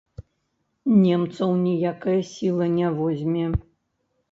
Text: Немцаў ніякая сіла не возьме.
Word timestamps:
Немцаў 1.01 1.53
ніякая 1.67 2.17
сіла 2.33 2.65
не 2.81 2.87
возьме. 2.99 3.47